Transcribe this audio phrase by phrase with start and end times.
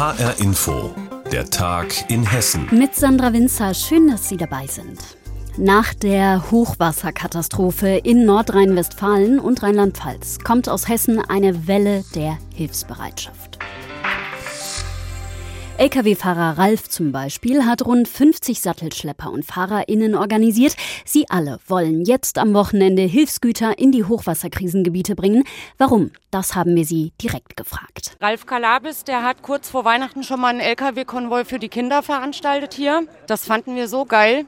[0.00, 0.94] HR Info,
[1.30, 2.66] der Tag in Hessen.
[2.70, 4.98] Mit Sandra Winzer, schön, dass Sie dabei sind.
[5.58, 13.49] Nach der Hochwasserkatastrophe in Nordrhein-Westfalen und Rheinland-Pfalz kommt aus Hessen eine Welle der Hilfsbereitschaft.
[15.80, 20.76] Lkw-Fahrer Ralf zum Beispiel hat rund 50 Sattelschlepper und FahrerInnen organisiert.
[21.06, 25.44] Sie alle wollen jetzt am Wochenende Hilfsgüter in die Hochwasserkrisengebiete bringen.
[25.78, 26.10] Warum?
[26.30, 28.14] Das haben wir sie direkt gefragt.
[28.20, 32.74] Ralf Kalabis, der hat kurz vor Weihnachten schon mal einen Lkw-Konvoi für die Kinder veranstaltet
[32.74, 33.06] hier.
[33.26, 34.44] Das fanden wir so geil.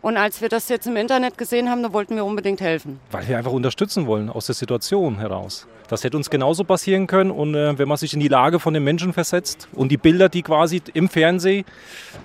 [0.00, 2.98] Und als wir das jetzt im Internet gesehen haben, da wollten wir unbedingt helfen.
[3.10, 5.66] Weil wir einfach unterstützen wollen aus der Situation heraus.
[5.92, 7.30] Das hätte uns genauso passieren können.
[7.30, 10.30] Und äh, wenn man sich in die Lage von den Menschen versetzt und die Bilder,
[10.30, 11.66] die quasi im Fernsehen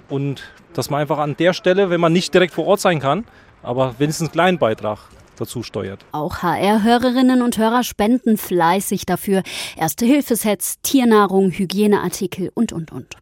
[0.08, 3.26] und dass man einfach an der Stelle, wenn man nicht direkt vor Ort sein kann,
[3.64, 5.00] aber wenigstens einen kleinen Beitrag
[5.36, 6.06] dazu steuert.
[6.14, 9.44] Auch HR-Hörerinnen und Hörer spenden fleißig dafür.
[9.76, 13.18] Erste Hilfesets, Tiernahrung, Hygieneartikel und, und, und.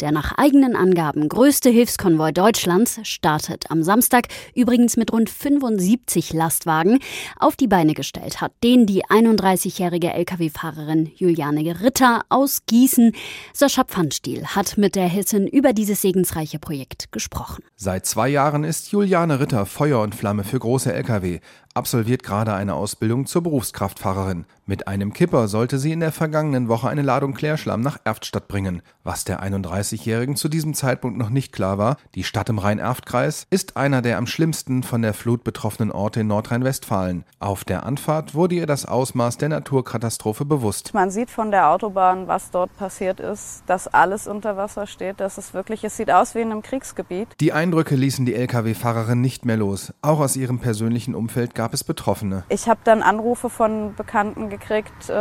[0.00, 6.98] Der nach eigenen Angaben größte Hilfskonvoi Deutschlands startet am Samstag übrigens mit rund 75 Lastwagen.
[7.38, 13.12] Auf die Beine gestellt hat den die 31-jährige Lkw-Fahrerin Juliane Ritter aus Gießen.
[13.52, 17.64] Sascha Pfannstiel hat mit der Hessin über dieses segensreiche Projekt gesprochen.
[17.76, 21.40] Seit zwei Jahren ist Juliane Ritter Feuer und Flamme für große Lkw
[21.74, 24.46] absolviert gerade eine Ausbildung zur Berufskraftfahrerin.
[24.64, 28.80] Mit einem Kipper sollte sie in der vergangenen Woche eine Ladung Klärschlamm nach Erftstadt bringen.
[29.02, 33.76] Was der 31-Jährigen zu diesem Zeitpunkt noch nicht klar war, die Stadt im Rhein-Erft-Kreis ist
[33.76, 37.24] einer der am schlimmsten von der Flut betroffenen Orte in Nordrhein-Westfalen.
[37.40, 40.94] Auf der Anfahrt wurde ihr das Ausmaß der Naturkatastrophe bewusst.
[40.94, 45.38] Man sieht von der Autobahn, was dort passiert ist, dass alles unter Wasser steht, dass
[45.38, 47.28] es wirklich, es sieht aus wie in einem Kriegsgebiet.
[47.40, 49.92] Die Eindrücke ließen die Lkw-Fahrerin nicht mehr los.
[50.02, 52.44] Auch aus ihrem persönlichen Umfeld gab es Betroffene.
[52.48, 55.12] Ich habe dann Anrufe von Bekannten gekriegt, äh,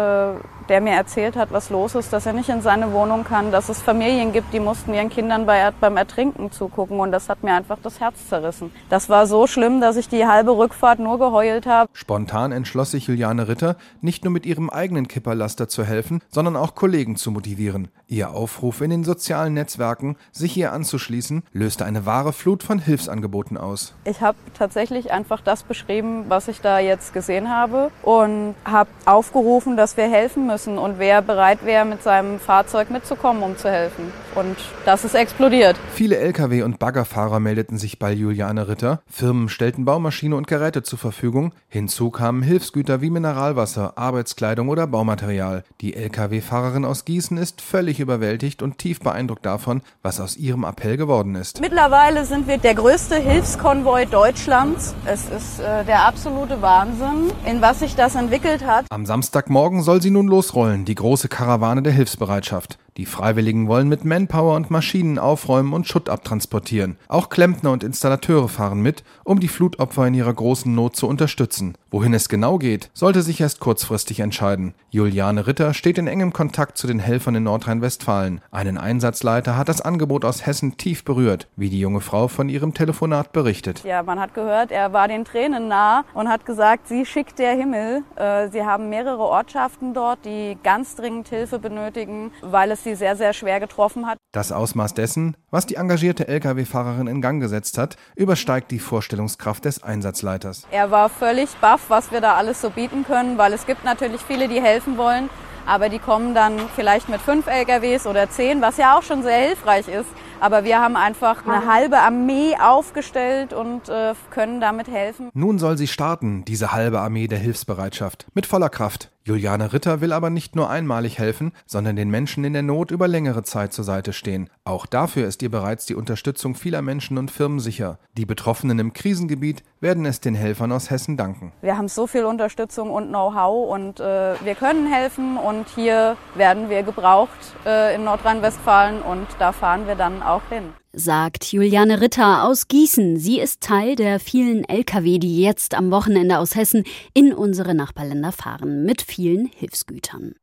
[0.70, 3.70] der mir erzählt hat, was los ist, dass er nicht in seine Wohnung kann, dass
[3.70, 7.54] es Familien gibt, die mussten ihren Kindern bei, beim Ertrinken zugucken und das hat mir
[7.54, 8.72] einfach das Herz zerrissen.
[8.90, 11.90] Das war so schlimm, dass ich die halbe Rückfahrt nur geheult habe.
[11.94, 16.76] Spontan entschloss sich Juliane Ritter, nicht nur mit ihrem eigenen Kipperlaster zu helfen, sondern auch
[16.76, 17.90] Kollegen zu motivieren.
[18.08, 23.58] Ihr Aufruf in den sozialen Netzwerken, sich ihr anzuschließen, löste eine wahre Flut von Hilfsangeboten
[23.58, 23.94] aus.
[24.06, 29.76] Ich habe tatsächlich einfach das beschrieben, was ich da jetzt gesehen habe und habe aufgerufen,
[29.76, 34.14] dass wir helfen müssen und wer bereit wäre, mit seinem Fahrzeug mitzukommen, um zu helfen.
[34.34, 34.56] Und
[34.86, 35.76] das ist explodiert.
[35.94, 39.02] Viele Lkw- und Baggerfahrer meldeten sich bei Juliane Ritter.
[39.10, 41.54] Firmen stellten Baumaschine und Geräte zur Verfügung.
[41.68, 45.66] Hinzu kamen Hilfsgüter wie Mineralwasser, Arbeitskleidung oder Baumaterial.
[45.82, 50.96] Die Lkw-Fahrerin aus Gießen ist völlig überwältigt und tief beeindruckt davon, was aus ihrem Appell
[50.96, 51.60] geworden ist.
[51.60, 54.96] Mittlerweile sind wir der größte Hilfskonvoi Deutschlands.
[55.06, 56.21] Es ist äh, der absolute
[56.62, 58.86] Wahnsinn, in was sich das entwickelt hat.
[58.90, 62.78] Am Samstagmorgen soll sie nun losrollen, die große Karawane der Hilfsbereitschaft.
[62.98, 66.98] Die Freiwilligen wollen mit Manpower und Maschinen aufräumen und Schutt abtransportieren.
[67.08, 71.76] Auch Klempner und Installateure fahren mit, um die Flutopfer in ihrer großen Not zu unterstützen.
[71.90, 74.74] Wohin es genau geht, sollte sich erst kurzfristig entscheiden.
[74.90, 78.42] Juliane Ritter steht in engem Kontakt zu den Helfern in Nordrhein-Westfalen.
[78.52, 82.74] Einen Einsatzleiter hat das Angebot aus Hessen tief berührt, wie die junge Frau von ihrem
[82.74, 83.84] Telefonat berichtet.
[83.86, 87.54] Ja, man hat gehört, er war den Tränen nah und hat gesagt, sie schickt der
[87.54, 88.04] Himmel.
[88.16, 93.16] Äh, sie haben mehrere Ortschaften dort, die ganz dringend Hilfe benötigen, weil es sie sehr,
[93.16, 94.18] sehr schwer getroffen hat.
[94.32, 99.84] Das Ausmaß dessen, was die engagierte Lkw-Fahrerin in Gang gesetzt hat, übersteigt die Vorstellungskraft des
[99.84, 100.68] Einsatzleiters.
[100.72, 104.22] Er war völlig baff, was wir da alles so bieten können, weil es gibt natürlich
[104.22, 105.30] viele, die helfen wollen,
[105.66, 109.48] aber die kommen dann vielleicht mit fünf LKWs oder zehn, was ja auch schon sehr
[109.48, 110.10] hilfreich ist.
[110.40, 115.30] Aber wir haben einfach eine halbe Armee aufgestellt und äh, können damit helfen.
[115.34, 119.12] Nun soll sie starten, diese halbe Armee der Hilfsbereitschaft, mit voller Kraft.
[119.24, 123.08] Juliane Ritter will aber nicht nur einmalig helfen, sondern den Menschen in der Not über
[123.08, 124.50] längere Zeit zur Seite stehen.
[124.64, 128.00] Auch dafür ist ihr bereits die Unterstützung vieler Menschen und Firmen sicher.
[128.18, 131.52] Die Betroffenen im Krisengebiet werden es den Helfern aus Hessen danken.
[131.62, 136.70] Wir haben so viel Unterstützung und Know-how und äh, wir können helfen und hier werden
[136.70, 137.30] wir gebraucht
[137.66, 143.18] äh, in Nordrhein-Westfalen und da fahren wir dann auch hin sagt Juliane Ritter aus Gießen.
[143.18, 146.84] Sie ist Teil der vielen Lkw, die jetzt am Wochenende aus Hessen
[147.14, 150.36] in unsere Nachbarländer fahren mit vielen Hilfsgütern.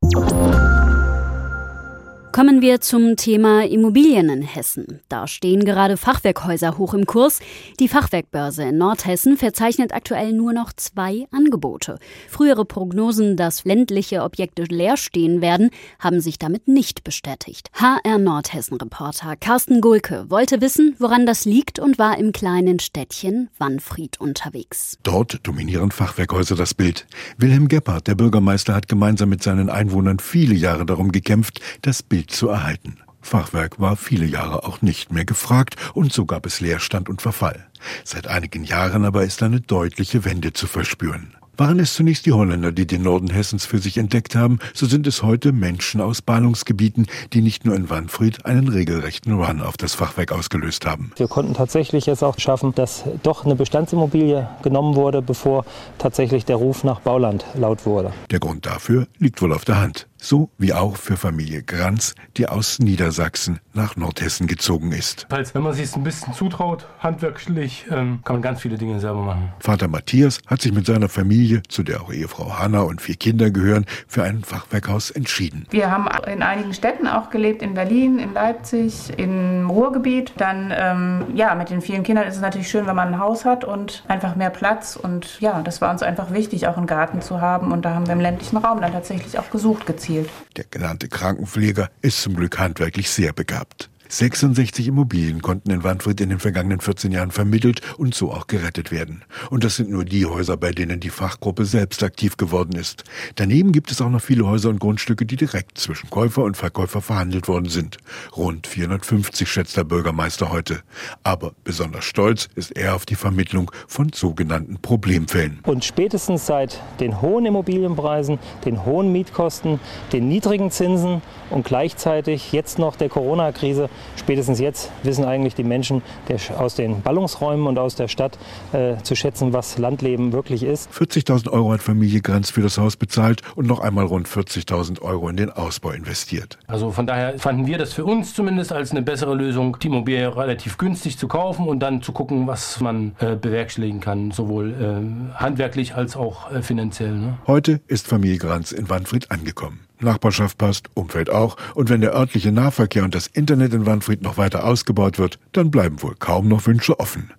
[2.39, 5.01] Kommen wir zum Thema Immobilien in Hessen.
[5.09, 7.41] Da stehen gerade Fachwerkhäuser hoch im Kurs.
[7.81, 11.99] Die Fachwerkbörse in Nordhessen verzeichnet aktuell nur noch zwei Angebote.
[12.29, 17.71] Frühere Prognosen, dass ländliche Objekte leer stehen werden, haben sich damit nicht bestätigt.
[17.73, 24.21] HR Nordhessen-Reporter Carsten Gulke wollte wissen, woran das liegt und war im kleinen Städtchen Wanfried
[24.21, 24.97] unterwegs.
[25.03, 27.09] Dort dominieren Fachwerkhäuser das Bild.
[27.37, 32.28] Wilhelm Gebhardt, der Bürgermeister, hat gemeinsam mit seinen Einwohnern viele Jahre darum gekämpft, das Bild
[32.29, 32.99] zu erhalten.
[33.21, 37.67] Fachwerk war viele Jahre auch nicht mehr gefragt und so gab es Leerstand und Verfall.
[38.05, 41.35] Seit einigen Jahren aber ist eine deutliche Wende zu verspüren.
[41.59, 45.09] Waren es zunächst die Holländer, die den Norden Hessens für sich entdeckt haben, so sind
[45.09, 49.93] es heute Menschen aus Ballungsgebieten, die nicht nur in Wanfried einen regelrechten Run auf das
[49.95, 51.11] Fachwerk ausgelöst haben.
[51.17, 55.65] Wir konnten tatsächlich es auch schaffen, dass doch eine Bestandsimmobilie genommen wurde, bevor
[55.99, 58.13] tatsächlich der Ruf nach Bauland laut wurde.
[58.31, 60.07] Der Grund dafür liegt wohl auf der Hand.
[60.21, 65.27] So wie auch für Familie Granz, die aus Niedersachsen nach Nordhessen gezogen ist.
[65.31, 68.99] Falls, wenn man sich es ein bisschen zutraut, handwerklich, ähm, kann man ganz viele Dinge
[68.99, 69.53] selber machen.
[69.61, 73.51] Vater Matthias hat sich mit seiner Familie, zu der auch Ehefrau Hanna und vier Kinder
[73.51, 75.67] gehören, für ein Fachwerkhaus entschieden.
[75.71, 80.33] Wir haben in einigen Städten auch gelebt, in Berlin, in Leipzig, im Ruhrgebiet.
[80.37, 83.45] Dann, ähm, ja, mit den vielen Kindern ist es natürlich schön, wenn man ein Haus
[83.45, 84.97] hat und einfach mehr Platz.
[84.97, 87.71] Und ja, das war uns einfach wichtig, auch einen Garten zu haben.
[87.71, 90.31] Und da haben wir im ländlichen Raum dann tatsächlich auch gesucht, gezielt erzielt.
[90.57, 93.91] Der genannte Krankenpfleger ist zum Glück handwerklich sehr begabt.
[94.09, 98.91] 66 Immobilien konnten in Wanfried in den vergangenen 14 Jahren vermittelt und so auch gerettet
[98.91, 99.23] werden.
[99.51, 103.05] Und das sind nur die Häuser, bei denen die Fachgruppe selbst aktiv geworden ist.
[103.35, 107.03] Daneben gibt es auch noch viele Häuser und Grundstücke, die direkt zwischen Käufer und Verkäufer
[107.03, 107.99] verhandelt worden sind.
[108.37, 110.81] Rund 450 schätzt der Bürgermeister heute.
[111.23, 115.61] Aber besonders stolz ist er auf die Vermittlung von sogenannten Problemfällen.
[115.65, 119.81] Und spätestens seit den hohen Immobilienpreisen, den hohen Mietkosten,
[120.13, 121.21] den niedrigen Zinsen
[121.51, 127.03] und gleichzeitig jetzt noch der Corona-Krise spätestens jetzt wissen eigentlich die Menschen der, aus den
[127.03, 128.39] Ballungsräumen und aus der Stadt
[128.73, 130.91] äh, zu schätzen, was Landleben wirklich ist.
[130.93, 135.29] 40.000 Euro hat Familie Grenz für das Haus bezahlt und noch einmal rund 40.000 Euro
[135.29, 136.59] in den Ausbau investiert.
[136.67, 140.37] Also von daher fanden wir das für uns zumindest als eine bessere Lösung, die Immobilie
[140.37, 145.35] relativ günstig zu kaufen und dann zu gucken, was man äh, bewerkstelligen kann, sowohl äh,
[145.39, 147.15] handwerklich als auch äh, finanziell.
[147.15, 147.39] Ne?
[147.47, 149.88] Heute ist Familie Granz in Wanfried angekommen.
[150.03, 151.57] Nachbarschaft passt, Umfeld auch.
[151.75, 155.71] Und wenn der örtliche Nahverkehr und das Internet in Wanfried noch weiter ausgebaut wird, dann
[155.71, 157.31] bleiben wohl kaum noch Wünsche offen.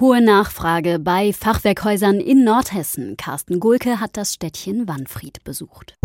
[0.00, 3.16] Hohe Nachfrage bei Fachwerkhäusern in Nordhessen.
[3.16, 5.96] Carsten Gulke hat das Städtchen Wanfried besucht.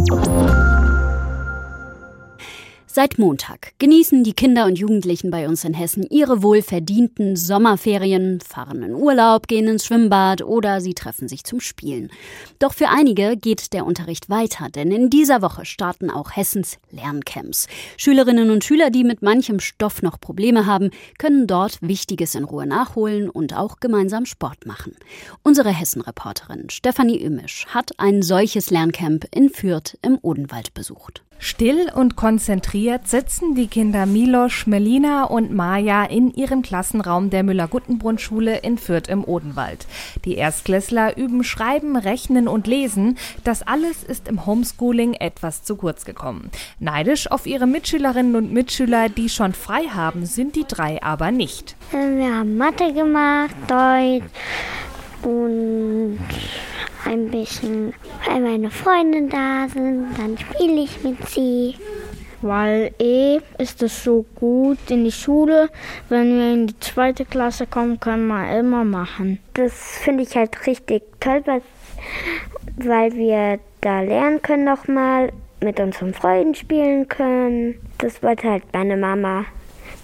[2.97, 8.81] Seit Montag genießen die Kinder und Jugendlichen bei uns in Hessen ihre wohlverdienten Sommerferien, fahren
[8.81, 12.09] in Urlaub, gehen ins Schwimmbad oder sie treffen sich zum Spielen.
[12.57, 17.67] Doch für einige geht der Unterricht weiter, denn in dieser Woche starten auch Hessens Lerncamps.
[17.97, 20.89] Schülerinnen und Schüler, die mit manchem Stoff noch Probleme haben,
[21.19, 24.95] können dort Wichtiges in Ruhe nachholen und auch gemeinsam Sport machen.
[25.43, 31.21] Unsere Hessen-Reporterin Stefanie Ümisch hat ein solches Lerncamp in Fürth im Odenwald besucht.
[31.39, 38.57] Still und konzentriert sitzen die Kinder Milosch, Melina und Maja in ihrem Klassenraum der Müller-Guttenbrunn-Schule
[38.57, 39.85] in Fürth im Odenwald.
[40.25, 43.17] Die Erstklässler üben Schreiben, Rechnen und Lesen.
[43.43, 46.49] Das alles ist im Homeschooling etwas zu kurz gekommen.
[46.79, 51.75] Neidisch auf ihre Mitschülerinnen und Mitschüler, die schon frei haben, sind die drei aber nicht.
[51.91, 54.23] Wir haben Mathe gemacht, Deutsch
[55.23, 56.19] und
[57.05, 57.93] ein bisschen,
[58.27, 61.75] weil meine Freunde da sind, dann spiele ich mit sie.
[62.41, 65.69] Weil eh ist es so gut in die Schule,
[66.09, 69.39] wenn wir in die zweite Klasse kommen, können wir immer machen.
[69.55, 71.43] Das finde ich halt richtig toll,
[72.77, 77.75] weil wir da lernen können nochmal, mit unseren Freunden spielen können.
[77.97, 79.45] Das wollte halt meine Mama.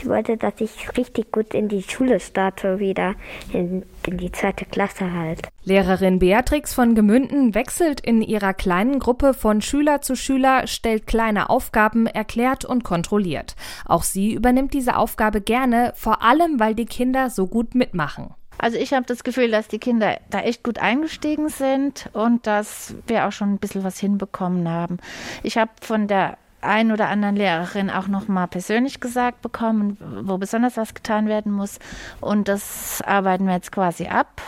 [0.03, 3.15] Die wollte, dass ich richtig gut in die Schule starte wieder,
[3.53, 5.47] in, in die zweite Klasse halt.
[5.63, 11.49] Lehrerin Beatrix von Gemünden wechselt in ihrer kleinen Gruppe von Schüler zu Schüler, stellt kleine
[11.49, 13.55] Aufgaben, erklärt und kontrolliert.
[13.85, 18.33] Auch sie übernimmt diese Aufgabe gerne, vor allem weil die Kinder so gut mitmachen.
[18.57, 22.95] Also ich habe das Gefühl, dass die Kinder da echt gut eingestiegen sind und dass
[23.07, 24.97] wir auch schon ein bisschen was hinbekommen haben.
[25.43, 30.37] Ich habe von der ein oder anderen Lehrerin auch noch mal persönlich gesagt bekommen, wo
[30.37, 31.79] besonders was getan werden muss.
[32.21, 34.41] Und das arbeiten wir jetzt quasi ab.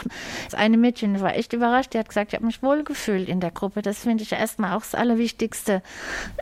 [0.46, 1.94] Das eine Mädchen war echt überrascht.
[1.94, 3.82] Die hat gesagt, ich habe mich wohl gefühlt in der Gruppe.
[3.82, 5.82] Das finde ich erstmal auch das Allerwichtigste,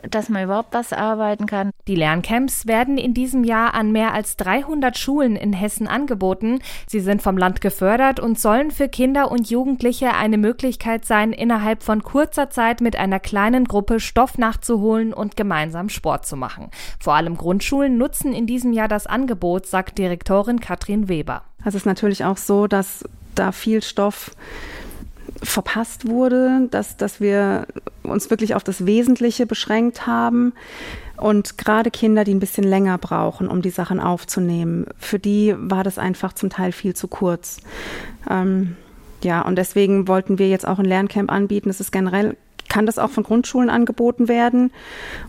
[0.08, 1.73] dass man überhaupt was arbeiten kann.
[1.86, 6.60] Die Lerncamps werden in diesem Jahr an mehr als 300 Schulen in Hessen angeboten.
[6.86, 11.82] Sie sind vom Land gefördert und sollen für Kinder und Jugendliche eine Möglichkeit sein, innerhalb
[11.82, 16.70] von kurzer Zeit mit einer kleinen Gruppe Stoff nachzuholen und gemeinsam Sport zu machen.
[17.00, 21.42] Vor allem Grundschulen nutzen in diesem Jahr das Angebot, sagt Direktorin Katrin Weber.
[21.58, 24.30] Also es ist natürlich auch so, dass da viel Stoff
[25.44, 27.66] verpasst wurde, dass, dass wir
[28.02, 30.52] uns wirklich auf das Wesentliche beschränkt haben.
[31.16, 35.84] Und gerade Kinder, die ein bisschen länger brauchen, um die Sachen aufzunehmen, für die war
[35.84, 37.58] das einfach zum Teil viel zu kurz.
[38.28, 38.76] Ähm,
[39.22, 41.68] ja, und deswegen wollten wir jetzt auch ein Lerncamp anbieten.
[41.68, 42.36] Das ist generell
[42.68, 44.72] kann das auch von Grundschulen angeboten werden.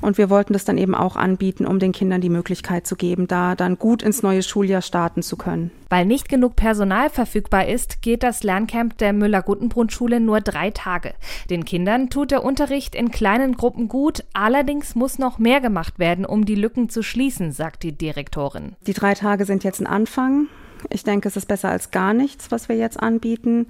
[0.01, 3.27] Und wir wollten das dann eben auch anbieten, um den Kindern die Möglichkeit zu geben,
[3.27, 5.72] da dann gut ins neue Schuljahr starten zu können.
[5.89, 11.13] Weil nicht genug Personal verfügbar ist, geht das Lerncamp der Müller-Guttenbrunn-Schule nur drei Tage.
[11.50, 16.25] Den Kindern tut der Unterricht in kleinen Gruppen gut, allerdings muss noch mehr gemacht werden,
[16.25, 18.75] um die Lücken zu schließen, sagt die Direktorin.
[18.88, 20.48] Die drei Tage sind jetzt ein Anfang.
[20.89, 23.68] Ich denke, es ist besser als gar nichts, was wir jetzt anbieten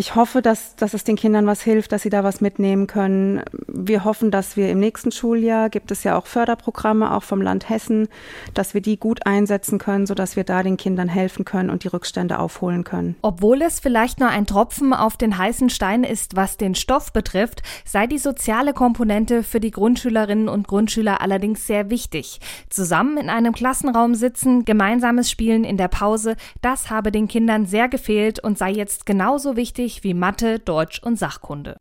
[0.00, 3.42] ich hoffe, dass, dass es den Kindern was hilft, dass sie da was mitnehmen können.
[3.66, 7.68] Wir hoffen, dass wir im nächsten Schuljahr, gibt es ja auch Förderprogramme, auch vom Land
[7.68, 8.08] Hessen,
[8.54, 11.88] dass wir die gut einsetzen können, sodass wir da den Kindern helfen können und die
[11.88, 13.16] Rückstände aufholen können.
[13.20, 17.62] Obwohl es vielleicht nur ein Tropfen auf den heißen Stein ist, was den Stoff betrifft,
[17.84, 22.40] sei die soziale Komponente für die Grundschülerinnen und Grundschüler allerdings sehr wichtig.
[22.70, 27.88] Zusammen in einem Klassenraum sitzen, gemeinsames Spielen in der Pause, das habe den Kindern sehr
[27.88, 31.80] gefehlt und sei jetzt genauso wichtig wichtig wie Mathe, Deutsch und Sachkunde.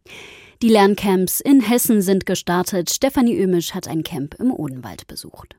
[0.61, 2.89] Die Lerncamps in Hessen sind gestartet.
[2.89, 5.55] Stefanie Ömisch hat ein Camp im Odenwald besucht.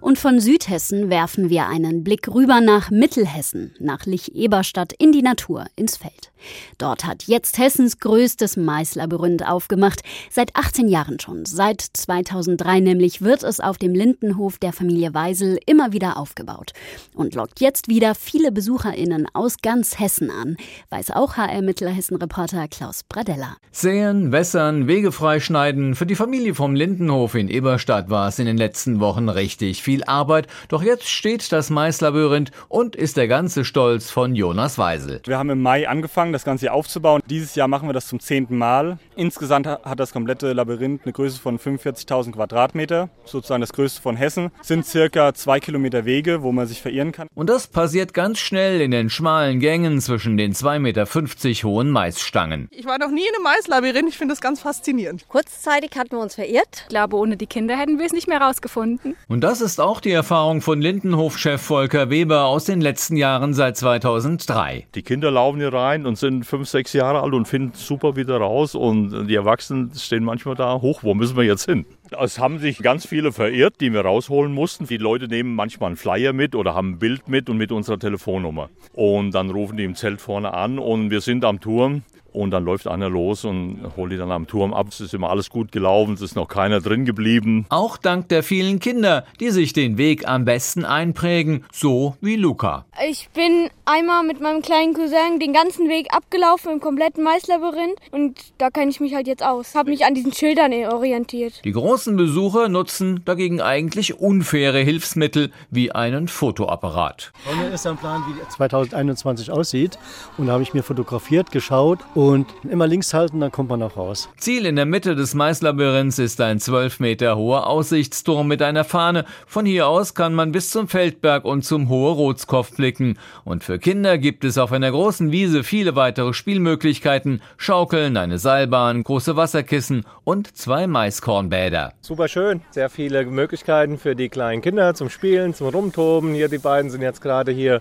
[0.00, 5.66] Und von Südhessen werfen wir einen Blick rüber nach Mittelhessen, nach Lich-Eberstadt in die Natur,
[5.76, 6.32] ins Feld.
[6.78, 10.00] Dort hat jetzt Hessens größtes Maislabyrinth aufgemacht.
[10.30, 11.44] Seit 18 Jahren schon.
[11.44, 16.72] Seit 2003 nämlich wird es auf dem Lindenhof der Familie Weisel immer wieder aufgebaut.
[17.14, 20.56] Und lockt jetzt wieder viele BesucherInnen aus ganz Hessen an,
[20.88, 23.56] weiß auch HR Mittelhessen-Reporter Klaus Bradella.
[23.70, 25.94] Säen, wässern, Wege freischneiden.
[25.94, 29.89] Für die Familie vom Lindenhof in Eberstadt war es in den letzten Wochen richtig viel
[30.06, 30.46] Arbeit.
[30.68, 35.20] Doch jetzt steht das Maislabyrinth und ist der ganze Stolz von Jonas Weisel.
[35.24, 37.22] Wir haben im Mai angefangen, das Ganze hier aufzubauen.
[37.28, 38.98] Dieses Jahr machen wir das zum zehnten Mal.
[39.16, 44.50] Insgesamt hat das komplette Labyrinth eine Größe von 45.000 Quadratmeter, sozusagen das größte von Hessen.
[44.62, 47.28] Sind circa zwei Kilometer Wege, wo man sich verirren kann.
[47.34, 52.68] Und das passiert ganz schnell in den schmalen Gängen zwischen den 2,50 Meter hohen Maisstangen.
[52.70, 55.26] Ich war noch nie in einem Maislabyrinth, ich finde das ganz faszinierend.
[55.28, 56.82] Kurzzeitig hatten wir uns verirrt.
[56.82, 59.16] Ich glaube, ohne die Kinder hätten wir es nicht mehr rausgefunden.
[59.28, 63.76] Und das ist auch die Erfahrung von Lindenhof-Chef Volker Weber aus den letzten Jahren seit
[63.76, 64.86] 2003.
[64.94, 68.36] Die Kinder laufen hier rein und sind fünf, sechs Jahre alt und finden super wieder
[68.36, 71.86] raus und die Erwachsenen stehen manchmal da, hoch, wo müssen wir jetzt hin?
[72.20, 74.86] Es haben sich ganz viele verirrt, die wir rausholen mussten.
[74.86, 77.98] Die Leute nehmen manchmal einen Flyer mit oder haben ein Bild mit und mit unserer
[77.98, 78.68] Telefonnummer.
[78.92, 82.64] Und dann rufen die im Zelt vorne an und wir sind am Turm und dann
[82.64, 84.88] läuft einer los und holt die dann am Turm ab.
[84.90, 87.66] Es ist immer alles gut gelaufen, es ist noch keiner drin geblieben.
[87.68, 92.84] Auch dank der vielen Kinder, die sich den Weg am besten einprägen, so wie Luca.
[93.08, 98.38] Ich bin einmal mit meinem kleinen Cousin den ganzen Weg abgelaufen im kompletten Maislabyrinth und
[98.58, 99.74] da kenne ich mich halt jetzt aus.
[99.74, 101.64] Habe mich an diesen Schildern orientiert.
[101.64, 107.32] Die großen Besucher nutzen dagegen eigentlich unfaire Hilfsmittel wie einen Fotoapparat.
[107.60, 109.98] Mir ist ein Plan, wie 2021 aussieht
[110.38, 112.19] und da habe ich mir fotografiert, geschaut und
[112.68, 114.28] immer links halten, dann kommt man auch raus.
[114.36, 119.24] Ziel in der Mitte des Maislabyrinths ist ein 12 Meter hoher Aussichtsturm mit einer Fahne.
[119.46, 123.18] Von hier aus kann man bis zum Feldberg und zum Hohe Rotskopf blicken.
[123.44, 127.42] Und für Kinder gibt es auf einer großen Wiese viele weitere Spielmöglichkeiten.
[127.56, 131.94] Schaukeln, eine Seilbahn, große Wasserkissen und zwei Maiskornbäder.
[132.00, 132.60] Super schön.
[132.70, 136.34] Sehr viele Möglichkeiten für die kleinen Kinder zum Spielen, zum Rumtoben.
[136.34, 137.80] Hier die beiden sind jetzt gerade hier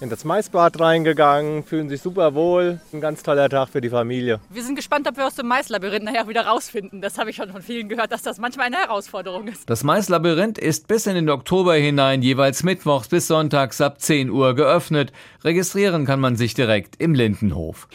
[0.00, 2.80] in das Maisbad reingegangen, fühlen sich super wohl.
[2.92, 4.40] Ein ganz toller Tag für die Familie.
[4.50, 7.00] Wir sind gespannt, ob wir aus dem Maislabyrinth nachher wieder rausfinden.
[7.00, 9.68] Das habe ich schon von vielen gehört, dass das manchmal eine Herausforderung ist.
[9.68, 14.54] Das Maislabyrinth ist bis in den Oktober hinein jeweils mittwochs bis sonntags ab 10 Uhr
[14.54, 15.12] geöffnet.
[15.42, 17.88] Registrieren kann man sich direkt im Lindenhof.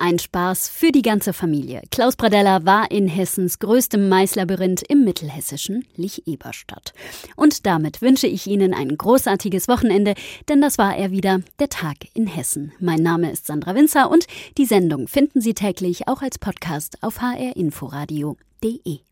[0.00, 1.82] Ein Spaß für die ganze Familie.
[1.90, 6.92] Klaus Pradella war in Hessens größtem Maislabyrinth im mittelhessischen Lich-Eberstadt.
[7.34, 10.14] Und damit wünsche ich Ihnen ein großartiges Wochenende,
[10.48, 12.72] denn das war er wieder, der Tag in Hessen.
[12.78, 14.26] Mein Name ist Sandra Winzer und
[14.56, 19.07] die Sendung finden Sie täglich auch als Podcast auf hrinforadio.de.